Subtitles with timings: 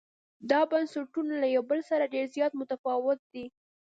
[0.49, 3.45] دا بنسټونه له یو بل سره ډېر زیات متفاوت دي.